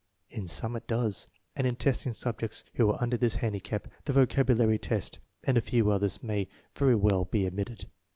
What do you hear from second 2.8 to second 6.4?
are under this handicap the vocabulary test and a few others